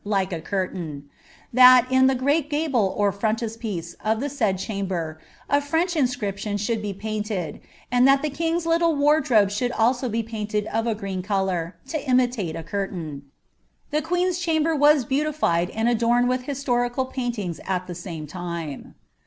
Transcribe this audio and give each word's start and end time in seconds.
like 0.03 0.33
a 0.33 0.41
curtain: 0.41 1.07
that, 1.53 1.85
in 1.91 2.07
the 2.07 2.15
great 2.15 2.49
gable 2.49 2.91
or 2.97 3.11
frontispiece 3.11 3.93
of 4.03 4.19
the 4.19 4.25
s&id 4.25 4.57
e)am< 4.67 4.87
ber, 4.87 5.19
a 5.47 5.61
French 5.61 5.95
inscription 5.95 6.57
should 6.57 6.81
be 6.81 6.91
painted, 6.91 7.59
and 7.91 8.07
that 8.07 8.23
the 8.23 8.29
king'* 8.31 8.55
liitle 8.55 8.97
wardrobe 8.97 9.51
should 9.51 9.71
also 9.73 10.09
be 10.09 10.23
painted 10.23 10.65
of 10.73 10.87
a 10.87 10.95
green 10.95 11.21
colour, 11.21 11.75
to 11.87 12.01
imitate 12.09 12.55
& 12.55 12.65
cttrtMO." 12.65 13.21
The 13.91 14.01
<iueen'3 14.01 14.41
chamber 14.41 14.75
was 14.75 15.05
beaotilied 15.05 15.69
and 15.71 15.87
adorned 15.87 16.27
with 16.27 16.45
historical 16.45 17.05
pui^ 17.05 17.37
ings 17.37 17.59
at 17.67 17.85
the 17.85 17.93
same 17.93 18.25
time. 18.25 18.95